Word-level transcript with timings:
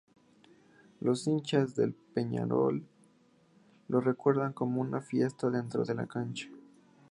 Los 0.99 1.27
hinchas 1.27 1.75
del 1.75 1.93
Peñarol, 1.93 2.87
lo 3.87 4.01
recuerdan 4.01 4.51
como 4.51 4.81
una 4.81 4.99
fiera 4.99 5.29
dentro 5.51 5.85
de 5.85 5.93
la 5.93 6.07
cancha. 6.07 6.49